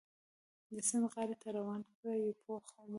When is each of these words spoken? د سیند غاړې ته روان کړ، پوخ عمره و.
د 0.73 0.75
سیند 0.87 1.05
غاړې 1.13 1.35
ته 1.41 1.47
روان 1.57 1.81
کړ، 1.99 2.17
پوخ 2.43 2.65
عمره 2.79 2.85
و. 2.87 2.89